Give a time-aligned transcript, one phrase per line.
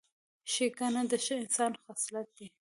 [0.51, 2.47] ښېګڼه د ښه انسان خصلت دی.